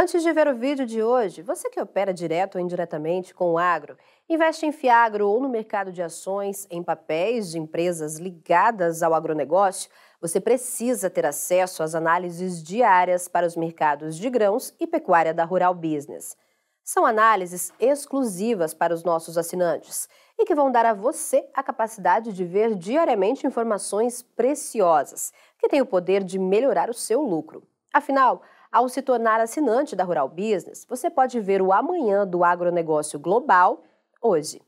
Antes 0.00 0.22
de 0.22 0.32
ver 0.32 0.46
o 0.46 0.54
vídeo 0.54 0.86
de 0.86 1.02
hoje, 1.02 1.42
você 1.42 1.68
que 1.68 1.80
opera 1.80 2.14
direto 2.14 2.54
ou 2.54 2.60
indiretamente 2.60 3.34
com 3.34 3.50
o 3.50 3.58
agro, 3.58 3.96
investe 4.28 4.64
em 4.64 4.70
Fiagro 4.70 5.28
ou 5.28 5.40
no 5.40 5.48
mercado 5.48 5.90
de 5.90 6.00
ações, 6.00 6.68
em 6.70 6.84
papéis 6.84 7.50
de 7.50 7.58
empresas 7.58 8.16
ligadas 8.16 9.02
ao 9.02 9.12
agronegócio, 9.12 9.90
você 10.20 10.40
precisa 10.40 11.10
ter 11.10 11.26
acesso 11.26 11.82
às 11.82 11.96
análises 11.96 12.62
diárias 12.62 13.26
para 13.26 13.44
os 13.44 13.56
mercados 13.56 14.16
de 14.16 14.30
grãos 14.30 14.72
e 14.78 14.86
pecuária 14.86 15.34
da 15.34 15.44
Rural 15.44 15.74
Business. 15.74 16.36
São 16.84 17.04
análises 17.04 17.72
exclusivas 17.80 18.72
para 18.72 18.94
os 18.94 19.02
nossos 19.02 19.36
assinantes 19.36 20.08
e 20.38 20.44
que 20.44 20.54
vão 20.54 20.70
dar 20.70 20.86
a 20.86 20.94
você 20.94 21.44
a 21.52 21.60
capacidade 21.60 22.32
de 22.32 22.44
ver 22.44 22.76
diariamente 22.76 23.48
informações 23.48 24.22
preciosas, 24.22 25.32
que 25.58 25.68
têm 25.68 25.80
o 25.80 25.86
poder 25.86 26.22
de 26.22 26.38
melhorar 26.38 26.88
o 26.88 26.94
seu 26.94 27.20
lucro. 27.20 27.66
Afinal, 27.92 28.42
ao 28.70 28.88
se 28.88 29.02
tornar 29.02 29.40
assinante 29.40 29.96
da 29.96 30.04
Rural 30.04 30.28
Business, 30.28 30.86
você 30.88 31.10
pode 31.10 31.40
ver 31.40 31.62
o 31.62 31.72
amanhã 31.72 32.26
do 32.26 32.44
agronegócio 32.44 33.18
global 33.18 33.82
hoje. 34.20 34.60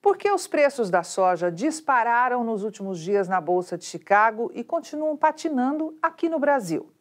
Por 0.00 0.16
que 0.16 0.30
os 0.30 0.48
preços 0.48 0.90
da 0.90 1.02
soja 1.02 1.50
dispararam 1.50 2.42
nos 2.42 2.64
últimos 2.64 2.98
dias 2.98 3.28
na 3.28 3.40
Bolsa 3.40 3.78
de 3.78 3.84
Chicago 3.84 4.50
e 4.52 4.64
continuam 4.64 5.16
patinando 5.16 5.96
aqui 6.02 6.28
no 6.28 6.40
Brasil? 6.40 6.92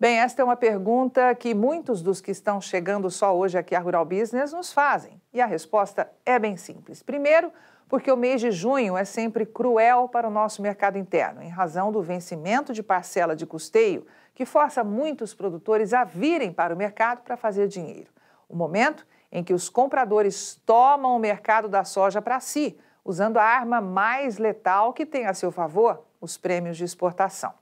Bem, 0.00 0.18
esta 0.18 0.42
é 0.42 0.44
uma 0.44 0.56
pergunta 0.56 1.34
que 1.34 1.54
muitos 1.54 2.02
dos 2.02 2.20
que 2.20 2.30
estão 2.30 2.60
chegando 2.60 3.08
só 3.10 3.36
hoje 3.36 3.56
aqui 3.56 3.74
à 3.74 3.78
Rural 3.78 4.04
Business 4.04 4.52
nos 4.52 4.72
fazem. 4.72 5.20
E 5.32 5.40
a 5.40 5.46
resposta 5.46 6.10
é 6.26 6.38
bem 6.38 6.56
simples. 6.56 7.02
Primeiro, 7.02 7.52
porque 7.92 8.10
o 8.10 8.16
mês 8.16 8.40
de 8.40 8.50
junho 8.50 8.96
é 8.96 9.04
sempre 9.04 9.44
cruel 9.44 10.08
para 10.08 10.26
o 10.26 10.30
nosso 10.30 10.62
mercado 10.62 10.96
interno, 10.96 11.42
em 11.42 11.50
razão 11.50 11.92
do 11.92 12.00
vencimento 12.00 12.72
de 12.72 12.82
parcela 12.82 13.36
de 13.36 13.44
custeio 13.44 14.06
que 14.34 14.46
força 14.46 14.82
muitos 14.82 15.34
produtores 15.34 15.92
a 15.92 16.02
virem 16.02 16.50
para 16.50 16.72
o 16.72 16.76
mercado 16.76 17.20
para 17.20 17.36
fazer 17.36 17.68
dinheiro. 17.68 18.10
O 18.48 18.56
momento 18.56 19.06
em 19.30 19.44
que 19.44 19.52
os 19.52 19.68
compradores 19.68 20.58
tomam 20.64 21.14
o 21.14 21.18
mercado 21.18 21.68
da 21.68 21.84
soja 21.84 22.22
para 22.22 22.40
si, 22.40 22.78
usando 23.04 23.36
a 23.36 23.44
arma 23.44 23.78
mais 23.78 24.38
letal 24.38 24.94
que 24.94 25.04
tem 25.04 25.26
a 25.26 25.34
seu 25.34 25.52
favor, 25.52 26.02
os 26.18 26.38
prêmios 26.38 26.78
de 26.78 26.84
exportação. 26.84 27.52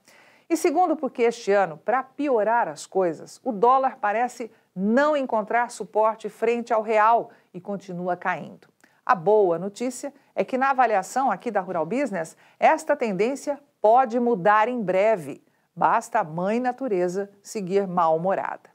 E 0.49 0.55
segundo, 0.55 0.95
porque 0.95 1.23
este 1.23 1.51
ano, 1.51 1.75
para 1.75 2.03
piorar 2.03 2.69
as 2.69 2.85
coisas, 2.85 3.41
o 3.43 3.51
dólar 3.51 3.97
parece 3.99 4.49
não 4.73 5.17
encontrar 5.17 5.69
suporte 5.71 6.29
frente 6.29 6.71
ao 6.71 6.81
real 6.81 7.31
e 7.53 7.59
continua 7.59 8.15
caindo. 8.15 8.71
A 9.05 9.15
boa 9.15 9.57
notícia 9.57 10.13
é 10.35 10.43
que, 10.43 10.57
na 10.57 10.69
avaliação 10.69 11.31
aqui 11.31 11.49
da 11.49 11.59
Rural 11.59 11.85
Business, 11.85 12.37
esta 12.59 12.95
tendência 12.95 13.59
pode 13.81 14.19
mudar 14.19 14.67
em 14.67 14.81
breve. 14.81 15.43
Basta 15.75 16.19
a 16.19 16.23
mãe 16.23 16.59
natureza 16.59 17.29
seguir 17.41 17.87
mal-humorada. 17.87 18.69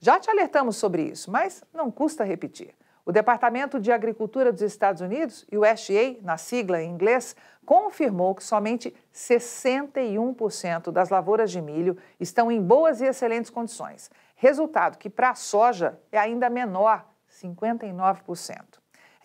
Já 0.00 0.18
te 0.18 0.30
alertamos 0.30 0.76
sobre 0.76 1.02
isso, 1.02 1.30
mas 1.30 1.62
não 1.72 1.90
custa 1.90 2.24
repetir. 2.24 2.74
O 3.04 3.12
Departamento 3.12 3.78
de 3.78 3.92
Agricultura 3.92 4.52
dos 4.52 4.62
Estados 4.62 5.00
Unidos, 5.00 5.46
USDA, 5.52 6.18
na 6.22 6.36
sigla 6.36 6.82
em 6.82 6.90
inglês, 6.90 7.36
confirmou 7.64 8.34
que 8.34 8.42
somente 8.42 8.94
61% 9.14 10.90
das 10.90 11.08
lavouras 11.08 11.50
de 11.50 11.60
milho 11.60 11.96
estão 12.18 12.50
em 12.50 12.60
boas 12.60 13.00
e 13.00 13.06
excelentes 13.06 13.50
condições. 13.50 14.10
Resultado 14.34 14.98
que 14.98 15.08
para 15.08 15.30
a 15.30 15.34
soja 15.34 16.00
é 16.10 16.18
ainda 16.18 16.50
menor, 16.50 17.06
59%. 17.30 18.79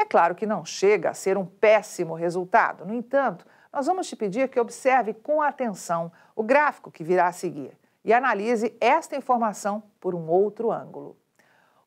É 0.06 0.08
claro 0.08 0.36
que 0.36 0.46
não 0.46 0.64
chega 0.64 1.10
a 1.10 1.14
ser 1.16 1.36
um 1.36 1.48
péssimo 1.48 2.14
resultado, 2.14 2.86
no 2.86 2.94
entanto, 2.94 3.44
nós 3.74 3.88
vamos 3.88 4.08
te 4.08 4.16
pedir 4.16 4.48
que 4.50 4.60
observe 4.60 5.16
com 5.16 5.42
atenção 5.42 6.12
o 6.36 6.44
gráfico 6.44 6.92
que 6.92 7.04
virá 7.04 7.28
a 7.28 7.32
seguir 7.32 7.76
e 8.04 8.14
analise 8.14 8.78
esta 8.80 9.16
informação 9.16 9.82
por 10.00 10.14
um 10.14 10.28
outro 10.28 10.72
ângulo. 10.72 11.18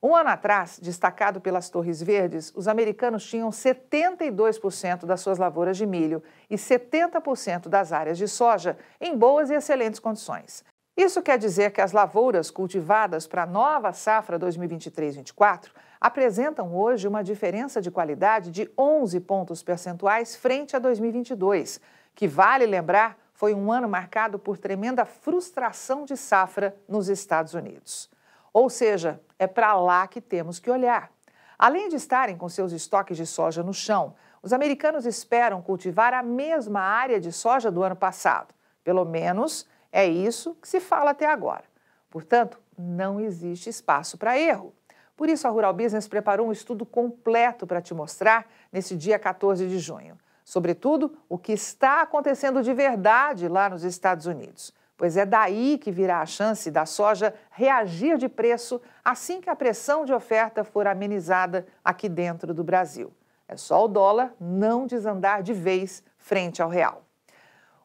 Um 0.02 0.16
ano 0.16 0.30
atrás, 0.30 0.80
destacado 0.82 1.40
pelas 1.40 1.70
Torres 1.70 2.02
Verdes, 2.02 2.52
os 2.56 2.66
americanos 2.66 3.24
tinham 3.24 3.50
72% 3.50 5.06
das 5.06 5.20
suas 5.20 5.38
lavouras 5.38 5.76
de 5.76 5.86
milho 5.86 6.20
e 6.50 6.56
70% 6.56 7.68
das 7.68 7.92
áreas 7.92 8.18
de 8.18 8.26
soja 8.26 8.76
em 9.00 9.16
boas 9.16 9.48
e 9.48 9.54
excelentes 9.54 10.00
condições. 10.00 10.64
Isso 10.96 11.22
quer 11.22 11.38
dizer 11.38 11.70
que 11.70 11.80
as 11.80 11.92
lavouras 11.92 12.50
cultivadas 12.50 13.28
para 13.28 13.44
a 13.44 13.46
nova 13.46 13.92
safra 13.92 14.36
2023-24 14.40 15.68
apresentam 16.00 16.74
hoje 16.74 17.08
uma 17.08 17.22
diferença 17.22 17.80
de 17.80 17.90
qualidade 17.90 18.50
de 18.50 18.70
11 18.76 19.20
pontos 19.20 19.62
percentuais 19.62 20.36
frente 20.36 20.76
a 20.76 20.78
2022, 20.78 21.80
que, 22.14 22.28
vale 22.28 22.66
lembrar, 22.66 23.16
foi 23.32 23.54
um 23.54 23.70
ano 23.70 23.88
marcado 23.88 24.38
por 24.38 24.58
tremenda 24.58 25.04
frustração 25.04 26.04
de 26.04 26.16
safra 26.16 26.76
nos 26.88 27.08
Estados 27.08 27.54
Unidos. 27.54 28.10
Ou 28.52 28.68
seja, 28.68 29.20
é 29.38 29.46
para 29.46 29.74
lá 29.74 30.06
que 30.08 30.20
temos 30.20 30.58
que 30.58 30.70
olhar. 30.70 31.10
Além 31.58 31.88
de 31.88 31.96
estarem 31.96 32.36
com 32.36 32.48
seus 32.48 32.72
estoques 32.72 33.16
de 33.16 33.26
soja 33.26 33.62
no 33.62 33.74
chão, 33.74 34.14
os 34.42 34.52
americanos 34.52 35.06
esperam 35.06 35.60
cultivar 35.60 36.14
a 36.14 36.22
mesma 36.22 36.80
área 36.80 37.20
de 37.20 37.32
soja 37.32 37.70
do 37.70 37.82
ano 37.82 37.96
passado. 37.96 38.54
Pelo 38.84 39.04
menos 39.04 39.66
é 39.92 40.06
isso 40.06 40.54
que 40.56 40.68
se 40.68 40.80
fala 40.80 41.10
até 41.10 41.26
agora. 41.26 41.64
Portanto, 42.10 42.60
não 42.76 43.20
existe 43.20 43.68
espaço 43.68 44.16
para 44.16 44.38
erro. 44.38 44.72
Por 45.18 45.28
isso, 45.28 45.48
a 45.48 45.50
Rural 45.50 45.74
Business 45.74 46.06
preparou 46.06 46.46
um 46.46 46.52
estudo 46.52 46.86
completo 46.86 47.66
para 47.66 47.82
te 47.82 47.92
mostrar 47.92 48.46
nesse 48.72 48.96
dia 48.96 49.18
14 49.18 49.66
de 49.66 49.80
junho. 49.80 50.16
Sobretudo, 50.44 51.12
o 51.28 51.36
que 51.36 51.50
está 51.50 52.02
acontecendo 52.02 52.62
de 52.62 52.72
verdade 52.72 53.48
lá 53.48 53.68
nos 53.68 53.82
Estados 53.82 54.26
Unidos. 54.26 54.72
Pois 54.96 55.16
é 55.16 55.26
daí 55.26 55.76
que 55.76 55.90
virá 55.90 56.20
a 56.20 56.26
chance 56.26 56.70
da 56.70 56.86
soja 56.86 57.34
reagir 57.50 58.16
de 58.16 58.28
preço 58.28 58.80
assim 59.04 59.40
que 59.40 59.50
a 59.50 59.56
pressão 59.56 60.04
de 60.04 60.12
oferta 60.12 60.62
for 60.62 60.86
amenizada 60.86 61.66
aqui 61.84 62.08
dentro 62.08 62.54
do 62.54 62.62
Brasil. 62.62 63.12
É 63.48 63.56
só 63.56 63.86
o 63.86 63.88
dólar 63.88 64.32
não 64.38 64.86
desandar 64.86 65.42
de 65.42 65.52
vez 65.52 66.00
frente 66.16 66.62
ao 66.62 66.68
real. 66.68 67.08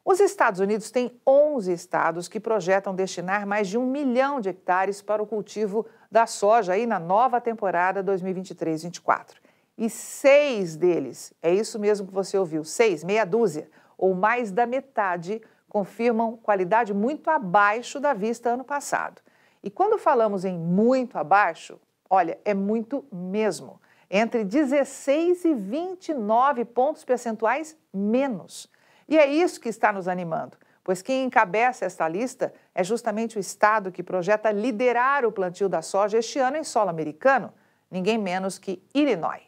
Os 0.04 0.20
Estados 0.20 0.60
Unidos 0.60 0.90
têm 0.90 1.18
11 1.26 1.72
estados 1.72 2.28
que 2.28 2.38
projetam 2.38 2.94
destinar 2.94 3.46
mais 3.46 3.68
de 3.68 3.78
um 3.78 3.86
milhão 3.86 4.38
de 4.38 4.50
hectares 4.50 5.00
para 5.00 5.22
o 5.22 5.26
cultivo 5.26 5.86
da 6.14 6.28
soja 6.28 6.74
aí 6.74 6.86
na 6.86 7.00
nova 7.00 7.40
temporada 7.40 8.00
2023-24. 8.04 9.34
E 9.76 9.90
seis 9.90 10.76
deles, 10.76 11.34
é 11.42 11.52
isso 11.52 11.76
mesmo 11.76 12.06
que 12.06 12.14
você 12.14 12.38
ouviu, 12.38 12.62
seis, 12.62 13.02
meia 13.02 13.24
dúzia, 13.24 13.68
ou 13.98 14.14
mais 14.14 14.52
da 14.52 14.64
metade, 14.64 15.42
confirmam 15.68 16.36
qualidade 16.36 16.94
muito 16.94 17.28
abaixo 17.28 17.98
da 17.98 18.14
vista 18.14 18.50
ano 18.50 18.62
passado. 18.62 19.20
E 19.60 19.68
quando 19.68 19.98
falamos 19.98 20.44
em 20.44 20.56
muito 20.56 21.18
abaixo, 21.18 21.80
olha, 22.08 22.38
é 22.44 22.54
muito 22.54 23.04
mesmo. 23.10 23.80
Entre 24.08 24.44
16 24.44 25.44
e 25.44 25.52
29 25.52 26.64
pontos 26.64 27.04
percentuais 27.04 27.76
menos. 27.92 28.70
E 29.08 29.18
é 29.18 29.26
isso 29.26 29.60
que 29.60 29.68
está 29.68 29.92
nos 29.92 30.06
animando, 30.06 30.56
pois 30.84 31.00
quem 31.00 31.24
encabeça 31.24 31.86
esta 31.86 32.06
lista 32.06 32.52
é 32.74 32.84
justamente 32.84 33.38
o 33.38 33.40
estado 33.40 33.90
que 33.90 34.02
projeta 34.02 34.52
liderar 34.52 35.24
o 35.24 35.32
plantio 35.32 35.68
da 35.68 35.80
soja 35.80 36.18
este 36.18 36.38
ano 36.38 36.58
em 36.58 36.62
solo 36.62 36.90
americano, 36.90 37.52
ninguém 37.90 38.18
menos 38.18 38.58
que 38.58 38.82
Illinois. 38.94 39.42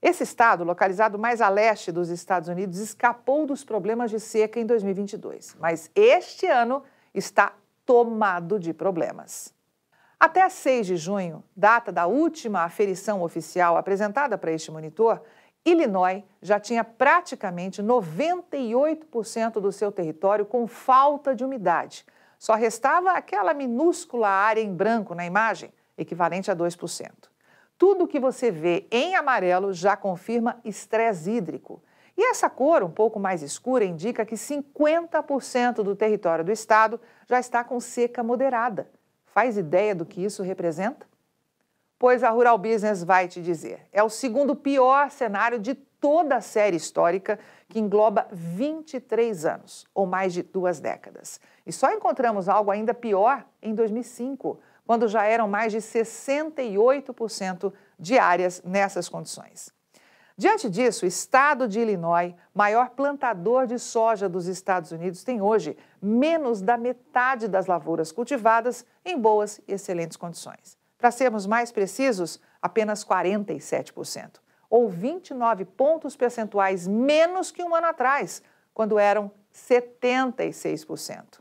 Esse 0.00 0.22
estado, 0.22 0.64
localizado 0.64 1.18
mais 1.18 1.40
a 1.40 1.48
leste 1.48 1.92
dos 1.92 2.08
Estados 2.08 2.48
Unidos, 2.48 2.78
escapou 2.78 3.44
dos 3.44 3.64
problemas 3.64 4.10
de 4.10 4.18
seca 4.18 4.58
em 4.58 4.66
2022, 4.66 5.56
mas 5.60 5.90
este 5.94 6.46
ano 6.46 6.82
está 7.12 7.52
tomado 7.84 8.58
de 8.58 8.72
problemas. 8.72 9.52
Até 10.18 10.48
6 10.48 10.86
de 10.86 10.96
junho, 10.96 11.42
data 11.56 11.90
da 11.90 12.06
última 12.06 12.62
aferição 12.62 13.22
oficial 13.22 13.76
apresentada 13.76 14.38
para 14.38 14.52
este 14.52 14.70
monitor, 14.70 15.20
Illinois 15.64 16.24
já 16.40 16.58
tinha 16.58 16.82
praticamente 16.82 17.82
98% 17.82 19.60
do 19.60 19.70
seu 19.70 19.92
território 19.92 20.44
com 20.44 20.66
falta 20.66 21.34
de 21.34 21.44
umidade. 21.44 22.04
Só 22.38 22.54
restava 22.54 23.12
aquela 23.12 23.54
minúscula 23.54 24.28
área 24.28 24.60
em 24.60 24.74
branco 24.74 25.14
na 25.14 25.24
imagem, 25.24 25.72
equivalente 25.96 26.50
a 26.50 26.56
2%. 26.56 27.10
Tudo 27.78 28.08
que 28.08 28.18
você 28.18 28.50
vê 28.50 28.86
em 28.90 29.14
amarelo 29.14 29.72
já 29.72 29.96
confirma 29.96 30.58
estresse 30.64 31.30
hídrico. 31.30 31.82
E 32.16 32.30
essa 32.30 32.50
cor 32.50 32.82
um 32.82 32.90
pouco 32.90 33.18
mais 33.20 33.42
escura 33.42 33.84
indica 33.84 34.26
que 34.26 34.34
50% 34.34 35.82
do 35.82 35.94
território 35.94 36.44
do 36.44 36.52
estado 36.52 37.00
já 37.28 37.38
está 37.38 37.62
com 37.62 37.78
seca 37.78 38.22
moderada. 38.22 38.90
Faz 39.26 39.56
ideia 39.56 39.94
do 39.94 40.04
que 40.04 40.22
isso 40.22 40.42
representa? 40.42 41.06
Pois 42.02 42.24
a 42.24 42.30
Rural 42.30 42.58
Business 42.58 43.04
vai 43.04 43.28
te 43.28 43.40
dizer. 43.40 43.86
É 43.92 44.02
o 44.02 44.08
segundo 44.08 44.56
pior 44.56 45.08
cenário 45.08 45.56
de 45.56 45.72
toda 45.72 46.34
a 46.34 46.40
série 46.40 46.76
histórica, 46.76 47.38
que 47.68 47.78
engloba 47.78 48.26
23 48.32 49.46
anos, 49.46 49.86
ou 49.94 50.04
mais 50.04 50.32
de 50.32 50.42
duas 50.42 50.80
décadas. 50.80 51.40
E 51.64 51.72
só 51.72 51.92
encontramos 51.92 52.48
algo 52.48 52.72
ainda 52.72 52.92
pior 52.92 53.44
em 53.62 53.72
2005, 53.72 54.58
quando 54.84 55.06
já 55.06 55.22
eram 55.22 55.46
mais 55.46 55.70
de 55.70 55.78
68% 55.78 57.72
de 57.96 58.18
áreas 58.18 58.60
nessas 58.64 59.08
condições. 59.08 59.72
Diante 60.36 60.68
disso, 60.68 61.04
o 61.04 61.08
estado 61.08 61.68
de 61.68 61.78
Illinois, 61.78 62.34
maior 62.52 62.90
plantador 62.90 63.64
de 63.64 63.78
soja 63.78 64.28
dos 64.28 64.48
Estados 64.48 64.90
Unidos, 64.90 65.22
tem 65.22 65.40
hoje 65.40 65.76
menos 66.02 66.60
da 66.60 66.76
metade 66.76 67.46
das 67.46 67.66
lavouras 67.66 68.10
cultivadas 68.10 68.84
em 69.04 69.16
boas 69.16 69.60
e 69.68 69.74
excelentes 69.74 70.16
condições. 70.16 70.81
Para 71.02 71.10
sermos 71.10 71.48
mais 71.48 71.72
precisos, 71.72 72.40
apenas 72.62 73.04
47%, 73.04 74.38
ou 74.70 74.88
29 74.88 75.64
pontos 75.64 76.14
percentuais 76.14 76.86
menos 76.86 77.50
que 77.50 77.60
um 77.60 77.74
ano 77.74 77.88
atrás, 77.88 78.40
quando 78.72 79.00
eram 79.00 79.28
76%. 79.52 81.40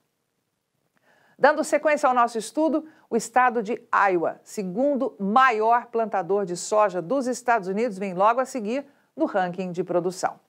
Dando 1.37 1.63
sequência 1.63 2.09
ao 2.09 2.15
nosso 2.15 2.39
estudo, 2.39 2.87
o 3.07 3.15
estado 3.15 3.61
de 3.61 3.79
Iowa, 4.09 4.41
segundo 4.43 5.15
maior 5.19 5.85
plantador 5.91 6.43
de 6.43 6.57
soja 6.57 6.99
dos 6.99 7.27
Estados 7.27 7.67
Unidos, 7.67 7.99
vem 7.99 8.15
logo 8.15 8.39
a 8.39 8.45
seguir 8.45 8.83
no 9.15 9.25
ranking 9.25 9.71
de 9.71 9.83
produção. 9.83 10.39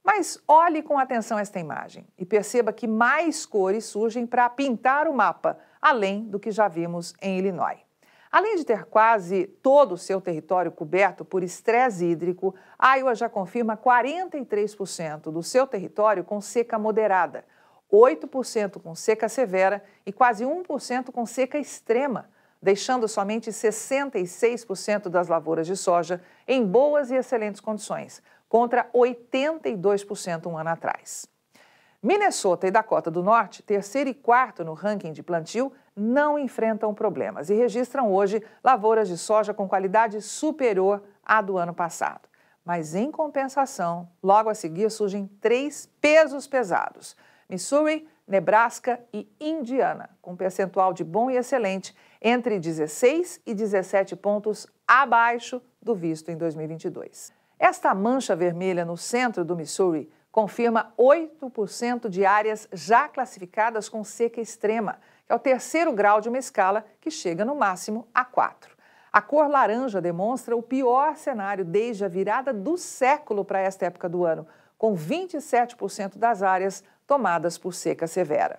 Mas 0.00 0.38
olhe 0.46 0.80
com 0.80 0.96
atenção 0.96 1.40
esta 1.40 1.58
imagem 1.58 2.06
e 2.16 2.24
perceba 2.24 2.72
que 2.72 2.86
mais 2.86 3.44
cores 3.44 3.84
surgem 3.84 4.24
para 4.24 4.48
pintar 4.48 5.08
o 5.08 5.12
mapa, 5.12 5.58
além 5.82 6.22
do 6.22 6.38
que 6.38 6.52
já 6.52 6.68
vimos 6.68 7.14
em 7.20 7.36
Illinois. 7.36 7.80
Além 8.34 8.56
de 8.56 8.64
ter 8.64 8.86
quase 8.86 9.46
todo 9.62 9.92
o 9.92 9.96
seu 9.96 10.20
território 10.20 10.72
coberto 10.72 11.24
por 11.24 11.44
estresse 11.44 12.04
hídrico, 12.04 12.52
Iowa 12.98 13.14
já 13.14 13.28
confirma 13.28 13.76
43% 13.76 15.30
do 15.30 15.40
seu 15.40 15.68
território 15.68 16.24
com 16.24 16.40
seca 16.40 16.76
moderada, 16.76 17.44
8% 17.92 18.82
com 18.82 18.92
seca 18.92 19.28
severa 19.28 19.84
e 20.04 20.12
quase 20.12 20.44
1% 20.44 21.12
com 21.12 21.24
seca 21.24 21.58
extrema, 21.58 22.28
deixando 22.60 23.06
somente 23.06 23.50
66% 23.50 25.08
das 25.08 25.28
lavouras 25.28 25.64
de 25.64 25.76
soja 25.76 26.20
em 26.48 26.66
boas 26.66 27.12
e 27.12 27.14
excelentes 27.14 27.60
condições, 27.60 28.20
contra 28.48 28.90
82% 28.92 30.48
um 30.48 30.58
ano 30.58 30.70
atrás. 30.70 31.32
Minnesota 32.04 32.66
e 32.66 32.70
Dakota 32.70 33.10
do 33.10 33.22
Norte, 33.22 33.62
terceiro 33.62 34.10
e 34.10 34.14
quarto 34.14 34.62
no 34.62 34.74
ranking 34.74 35.10
de 35.10 35.22
plantio, 35.22 35.72
não 35.96 36.38
enfrentam 36.38 36.92
problemas 36.92 37.48
e 37.48 37.54
registram 37.54 38.12
hoje 38.12 38.44
lavouras 38.62 39.08
de 39.08 39.16
soja 39.16 39.54
com 39.54 39.66
qualidade 39.66 40.20
superior 40.20 41.02
à 41.24 41.40
do 41.40 41.56
ano 41.56 41.72
passado. 41.72 42.28
Mas, 42.62 42.94
em 42.94 43.10
compensação, 43.10 44.06
logo 44.22 44.50
a 44.50 44.54
seguir 44.54 44.90
surgem 44.90 45.26
três 45.40 45.88
pesos 45.98 46.46
pesados: 46.46 47.16
Missouri, 47.48 48.06
Nebraska 48.28 49.00
e 49.10 49.26
Indiana, 49.40 50.10
com 50.20 50.36
percentual 50.36 50.92
de 50.92 51.02
bom 51.02 51.30
e 51.30 51.38
excelente 51.38 51.96
entre 52.20 52.60
16 52.60 53.40
e 53.46 53.54
17 53.54 54.14
pontos 54.14 54.66
abaixo 54.86 55.58
do 55.80 55.94
visto 55.94 56.30
em 56.30 56.36
2022. 56.36 57.32
Esta 57.58 57.94
mancha 57.94 58.36
vermelha 58.36 58.84
no 58.84 58.94
centro 58.94 59.42
do 59.42 59.56
Missouri 59.56 60.10
confirma 60.34 60.92
8% 60.98 62.08
de 62.08 62.26
áreas 62.26 62.66
já 62.72 63.06
classificadas 63.06 63.88
com 63.88 64.02
seca 64.02 64.40
extrema, 64.40 64.98
que 65.24 65.32
é 65.32 65.36
o 65.36 65.38
terceiro 65.38 65.92
grau 65.92 66.20
de 66.20 66.28
uma 66.28 66.38
escala 66.38 66.84
que 67.00 67.08
chega 67.08 67.44
no 67.44 67.54
máximo 67.54 68.08
a 68.12 68.24
4. 68.24 68.76
A 69.12 69.22
cor 69.22 69.46
laranja 69.48 70.00
demonstra 70.00 70.56
o 70.56 70.60
pior 70.60 71.14
cenário 71.14 71.64
desde 71.64 72.04
a 72.04 72.08
virada 72.08 72.52
do 72.52 72.76
século 72.76 73.44
para 73.44 73.60
esta 73.60 73.86
época 73.86 74.08
do 74.08 74.24
ano, 74.24 74.44
com 74.76 74.96
27% 74.96 76.18
das 76.18 76.42
áreas 76.42 76.82
tomadas 77.06 77.56
por 77.56 77.72
seca 77.72 78.08
severa. 78.08 78.58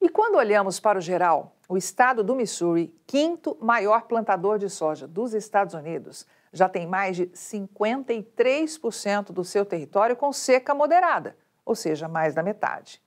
E 0.00 0.08
quando 0.08 0.34
olhamos 0.34 0.80
para 0.80 0.98
o 0.98 1.00
geral, 1.00 1.54
o 1.68 1.76
estado 1.76 2.24
do 2.24 2.34
Missouri, 2.34 2.92
quinto 3.06 3.56
maior 3.60 4.08
plantador 4.08 4.58
de 4.58 4.68
soja 4.68 5.06
dos 5.06 5.34
Estados 5.34 5.72
Unidos, 5.72 6.26
já 6.56 6.68
tem 6.68 6.86
mais 6.86 7.16
de 7.16 7.26
53% 7.26 9.32
do 9.32 9.44
seu 9.44 9.64
território 9.64 10.16
com 10.16 10.32
seca 10.32 10.74
moderada, 10.74 11.36
ou 11.64 11.74
seja, 11.74 12.08
mais 12.08 12.34
da 12.34 12.42
metade. 12.42 13.00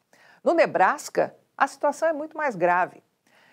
No 0.43 0.53
Nebraska, 0.53 1.35
a 1.57 1.67
situação 1.67 2.07
é 2.07 2.13
muito 2.13 2.37
mais 2.37 2.55
grave. 2.55 3.03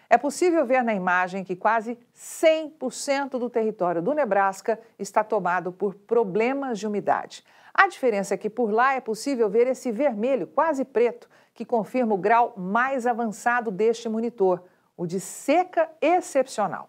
É 0.09 0.17
possível 0.17 0.65
ver 0.65 0.85
na 0.85 0.95
imagem 0.95 1.43
que 1.43 1.57
quase 1.57 1.99
100% 2.15 3.31
do 3.31 3.51
território 3.51 4.01
do 4.01 4.15
Nebraska 4.15 4.79
está 4.99 5.25
tomado 5.25 5.73
por 5.73 5.95
problemas 5.95 6.79
de 6.79 6.87
umidade. 6.87 7.45
A 7.75 7.89
diferença 7.89 8.35
é 8.35 8.37
que 8.37 8.49
por 8.49 8.71
lá 8.71 8.95
é 8.95 9.01
possível 9.01 9.51
ver 9.51 9.67
esse 9.67 9.91
vermelho, 9.91 10.47
quase 10.47 10.85
preto, 10.85 11.29
que 11.53 11.65
confirma 11.65 12.15
o 12.15 12.19
grau 12.19 12.55
mais 12.57 13.07
avançado 13.07 13.71
deste 13.71 14.09
monitor, 14.09 14.63
o 14.97 15.07
de 15.07 15.19
seca 15.19 15.91
excepcional. 16.01 16.89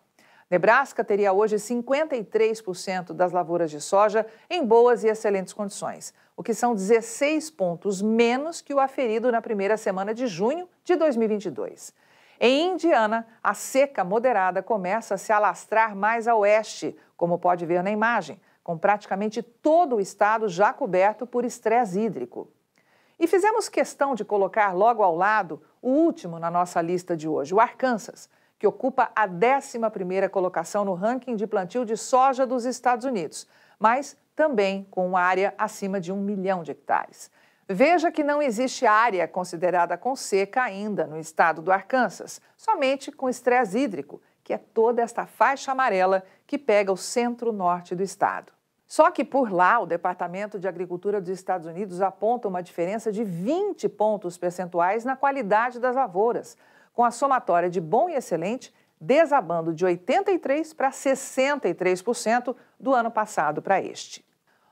Nebraska 0.50 1.04
teria 1.04 1.34
hoje 1.34 1.58
53% 1.58 3.12
das 3.12 3.34
lavouras 3.34 3.70
de 3.70 3.82
soja 3.82 4.26
em 4.50 4.66
boas 4.66 5.04
e 5.04 5.08
excelentes 5.08 5.52
condições, 5.52 6.14
o 6.38 6.44
que 6.44 6.54
são 6.54 6.74
16 6.74 7.52
pontos 7.52 8.02
menos 8.02 8.62
que 8.62 8.74
o 8.74 8.80
aferido 8.80 9.30
na 9.30 9.42
primeira 9.42 9.76
semana 9.76 10.14
de 10.14 10.26
junho 10.26 10.70
de 10.86 10.96
2022. 10.96 11.94
Em 12.40 12.72
Indiana, 12.72 13.28
a 13.44 13.54
seca 13.54 14.06
moderada 14.06 14.64
começa 14.64 15.16
a 15.16 15.18
se 15.18 15.34
alastrar 15.34 15.96
mais 15.96 16.28
a 16.28 16.36
oeste, 16.36 16.96
como 17.18 17.40
pode 17.40 17.66
ver 17.66 17.84
na 17.84 17.92
imagem, 17.92 18.40
com 18.64 18.78
praticamente 18.78 19.42
todo 19.42 19.96
o 19.96 20.00
estado 20.00 20.48
já 20.48 20.72
coberto 20.72 21.26
por 21.26 21.44
estresse 21.44 22.00
hídrico. 22.00 22.50
E 23.20 23.28
fizemos 23.28 23.68
questão 23.68 24.14
de 24.14 24.24
colocar 24.24 24.74
logo 24.74 25.02
ao 25.02 25.16
lado 25.16 25.62
o 25.82 25.90
último 25.90 26.38
na 26.38 26.52
nossa 26.52 26.80
lista 26.82 27.18
de 27.18 27.28
hoje, 27.28 27.54
o 27.54 27.60
Arkansas, 27.60 28.30
que 28.60 28.68
ocupa 28.68 29.12
a 29.16 29.28
11ª 29.28 30.30
colocação 30.30 30.84
no 30.84 30.94
ranking 30.94 31.36
de 31.36 31.46
plantio 31.46 31.86
de 31.86 31.96
soja 31.96 32.46
dos 32.46 32.66
Estados 32.66 33.06
Unidos, 33.06 33.48
mas 33.80 34.18
também 34.36 34.88
com 34.90 35.08
uma 35.08 35.22
área 35.22 35.54
acima 35.58 36.00
de 36.00 36.12
um 36.12 36.18
milhão 36.18 36.64
de 36.64 36.72
hectares. 36.72 37.32
Veja 37.70 38.12
que 38.12 38.24
não 38.24 38.42
existe 38.42 38.86
área 38.86 39.28
considerada 39.28 39.98
com 39.98 40.16
seca 40.16 40.64
ainda 40.64 41.06
no 41.06 41.20
estado 41.20 41.62
do 41.62 41.72
Arkansas, 41.72 42.40
somente 42.56 43.12
com 43.12 43.28
estresse 43.28 43.78
hídrico, 43.78 44.22
que 44.44 44.54
é 44.54 44.58
toda 44.58 45.02
esta 45.02 45.26
faixa 45.26 45.74
amarela 45.74 46.24
que 46.46 46.58
pega 46.58 46.92
o 46.92 46.98
centro-norte 46.98 47.94
do 47.94 48.02
estado. 48.02 48.54
Só 48.88 49.12
que 49.12 49.26
por 49.26 49.52
lá, 49.52 49.80
o 49.80 49.86
Departamento 49.86 50.58
de 50.58 50.66
Agricultura 50.66 51.20
dos 51.20 51.30
Estados 51.30 51.68
Unidos 51.68 52.02
aponta 52.02 52.48
uma 52.48 52.64
diferença 52.64 53.12
de 53.12 53.26
20 53.26 53.90
pontos 53.90 54.38
percentuais 54.38 55.04
na 55.04 55.18
qualidade 55.18 55.78
das 55.78 55.94
lavouras, 55.94 56.56
com 56.98 57.06
a 57.06 57.12
somatória 57.12 57.70
de 57.70 57.80
bom 57.80 58.10
e 58.10 58.16
excelente 58.16 58.74
desabando 59.00 59.72
de 59.72 59.86
83% 59.86 60.76
para 60.76 60.90
63% 60.90 62.56
do 62.80 62.92
ano 62.92 63.12
passado 63.12 63.62
para 63.62 63.80
este. 63.80 64.26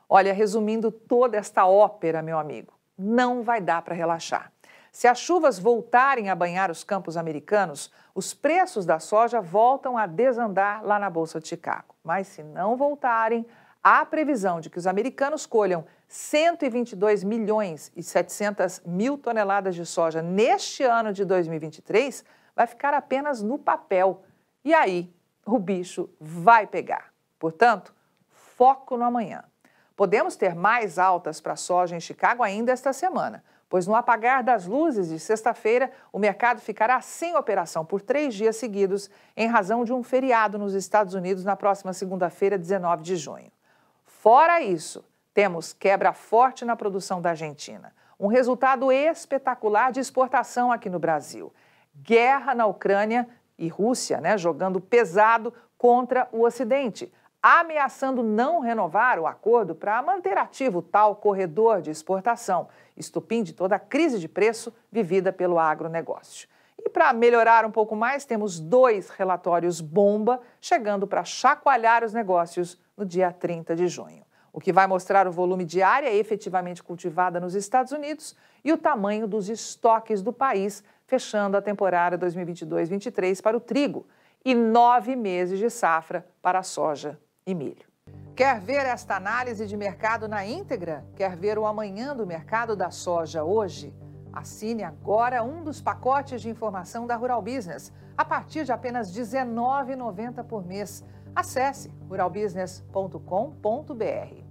Olha, 0.10 0.34
resumindo 0.34 0.92
toda 0.92 1.38
esta 1.38 1.68
ópera, 1.68 2.24
meu 2.24 2.40
amigo, 2.40 2.74
não 2.98 3.44
vai 3.44 3.62
dar 3.62 3.84
para 3.84 3.94
relaxar. 3.94 4.52
Se 4.92 5.08
as 5.08 5.20
chuvas 5.20 5.60
voltarem 5.60 6.32
a 6.32 6.36
banhar 6.36 6.72
os 6.72 6.84
campos 6.84 7.16
americanos, 7.16 7.92
os 8.16 8.34
preços 8.34 8.88
da 8.88 8.98
soja 8.98 9.40
voltam 9.40 9.96
a 9.96 10.08
desandar 10.08 10.84
lá 10.84 10.98
na 10.98 11.12
Bolsa 11.12 11.40
de 11.40 11.48
Chicago. 11.48 11.94
Mas 12.04 12.26
se 12.26 12.42
não 12.42 12.76
voltarem, 12.76 13.46
há 13.86 14.04
previsão 14.04 14.60
de 14.60 14.68
que 14.68 14.80
os 14.80 14.88
americanos 14.88 15.46
colham 15.46 15.86
122 16.08 17.24
milhões 17.24 17.92
e 17.96 18.02
700 18.02 18.82
mil 18.84 19.16
toneladas 19.16 19.76
de 19.76 19.86
soja 19.86 20.24
neste 20.24 20.82
ano 20.82 21.14
de 21.14 21.24
2023 21.24 22.26
vai 22.56 22.66
ficar 22.66 22.96
apenas 22.96 23.44
no 23.44 23.60
papel. 23.60 24.24
E 24.64 24.74
aí, 24.74 25.14
o 25.46 25.60
bicho 25.60 26.10
vai 26.20 26.66
pegar. 26.66 27.14
Portanto, 27.38 27.94
foco 28.28 28.98
no 28.98 29.04
amanhã. 29.04 29.44
Podemos 29.96 30.36
ter 30.36 30.56
mais 30.56 30.98
altas 30.98 31.40
para 31.40 31.54
a 31.54 31.58
soja 31.58 31.96
em 31.96 32.00
Chicago 32.00 32.42
ainda 32.42 32.72
esta 32.72 32.92
semana, 32.92 33.44
pois 33.70 33.86
no 33.86 33.96
apagar 33.96 34.44
das 34.44 34.66
luzes 34.66 35.10
de 35.10 35.20
sexta-feira, 35.20 35.92
o 36.12 36.18
mercado 36.18 36.60
ficará 36.60 37.00
sem 37.02 37.36
operação 37.36 37.86
por 37.86 38.02
três 38.02 38.34
dias 38.34 38.56
seguidos, 38.56 39.12
em 39.38 39.48
razão 39.48 39.86
de 39.86 39.94
um 39.94 40.02
feriado 40.02 40.58
nos 40.58 40.74
Estados 40.74 41.14
Unidos 41.14 41.46
na 41.46 41.56
próxima 41.56 41.94
segunda-feira, 41.94 42.58
19 42.58 43.04
de 43.04 43.16
junho. 43.16 43.55
Fora 44.26 44.60
isso, 44.60 45.06
temos 45.36 45.72
quebra 45.72 46.12
forte 46.12 46.66
na 46.66 46.76
produção 46.76 47.22
da 47.22 47.30
Argentina, 47.30 47.94
um 48.20 48.26
resultado 48.26 48.92
espetacular 48.92 49.92
de 49.92 50.00
exportação 50.00 50.72
aqui 50.72 50.90
no 50.90 50.98
Brasil. 50.98 51.54
Guerra 51.94 52.56
na 52.56 52.66
Ucrânia 52.66 53.28
e 53.56 53.68
Rússia, 53.68 54.20
né, 54.20 54.36
jogando 54.36 54.82
pesado 54.82 55.54
contra 55.78 56.28
o 56.32 56.42
Ocidente, 56.42 57.14
ameaçando 57.40 58.24
não 58.24 58.62
renovar 58.62 59.20
o 59.20 59.28
acordo 59.28 59.76
para 59.76 60.02
manter 60.02 60.40
ativo 60.40 60.82
tal 60.82 61.18
corredor 61.18 61.80
de 61.80 61.92
exportação, 61.92 62.68
estupim 62.98 63.44
de 63.44 63.54
toda 63.54 63.76
a 63.76 63.80
crise 63.80 64.18
de 64.18 64.28
preço 64.28 64.74
vivida 64.92 65.32
pelo 65.32 65.60
agronegócio. 65.60 66.48
E 66.78 66.90
para 66.90 67.14
melhorar 67.14 67.66
um 67.66 67.72
pouco 67.72 67.96
mais, 67.96 68.26
temos 68.26 68.60
dois 68.60 69.10
relatórios 69.10 69.82
bomba 69.82 70.42
chegando 70.60 71.08
para 71.08 71.24
chacoalhar 71.24 72.04
os 72.04 72.14
negócios 72.14 72.80
no 72.96 73.06
dia 73.06 73.32
30 73.32 73.76
de 73.76 73.88
junho 73.88 74.26
o 74.56 74.60
que 74.62 74.72
vai 74.72 74.88
mostrar 74.88 75.28
o 75.28 75.34
volume 75.34 75.66
de 75.66 75.84
área 75.84 76.10
efetivamente 76.16 76.82
cultivada 76.82 77.42
nos 77.42 77.56
Estados 77.56 77.92
Unidos 77.92 78.34
e 78.64 78.72
o 78.72 78.78
tamanho 78.78 79.28
dos 79.28 79.50
estoques 79.50 80.22
do 80.22 80.32
país, 80.32 80.82
fechando 81.06 81.58
a 81.58 81.62
temporada 81.62 82.18
2022-23 82.18 83.42
para 83.42 83.58
o 83.58 83.60
trigo 83.60 84.08
e 84.46 84.56
nove 84.56 85.14
meses 85.14 85.60
de 85.60 85.70
safra 85.70 86.26
para 86.42 86.64
soja 86.64 87.20
e 87.46 87.54
milho. 87.54 87.86
Quer 88.34 88.62
ver 88.62 88.86
esta 88.86 89.18
análise 89.18 89.68
de 89.68 89.76
mercado 89.76 90.26
na 90.26 90.46
íntegra? 90.46 91.06
Quer 91.18 91.36
ver 91.36 91.60
o 91.60 91.66
amanhã 91.66 92.16
do 92.16 92.26
mercado 92.26 92.78
da 92.78 92.90
soja 92.90 93.44
hoje? 93.44 93.94
Assine 94.36 94.84
agora 94.84 95.42
um 95.42 95.64
dos 95.64 95.82
pacotes 95.82 96.42
de 96.42 96.50
informação 96.50 97.08
da 97.08 97.16
Rural 97.16 97.42
Business, 97.42 97.94
a 98.18 98.26
partir 98.26 98.66
de 98.66 98.74
apenas 98.74 99.16
R$ 99.16 99.24
19,90 99.24 100.44
por 100.44 100.66
mês. 100.66 101.06
Acesse 101.34 101.90
ruralbusiness.com.br. 102.10 104.45